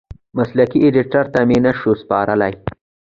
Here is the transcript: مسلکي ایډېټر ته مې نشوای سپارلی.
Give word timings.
مسلکي 0.37 0.77
ایډېټر 0.81 1.25
ته 1.33 1.39
مې 1.47 1.57
نشوای 1.65 1.95
سپارلی. 2.01 2.53